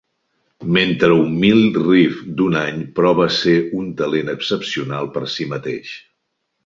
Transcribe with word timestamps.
Mentre 0.75 1.17
un 1.23 1.35
Mill 1.43 1.61
Reef 1.81 2.23
d'un 2.39 2.57
any 2.61 2.81
provà 3.01 3.29
ser 3.41 3.55
un 3.83 3.93
talent 4.01 4.35
excepcional 4.37 5.11
per 5.19 5.27
si 5.35 5.49
mateix. 5.53 5.93